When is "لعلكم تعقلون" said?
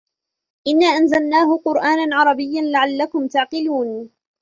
2.61-4.09